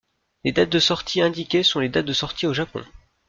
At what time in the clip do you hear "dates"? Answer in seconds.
0.51-0.71, 1.89-2.07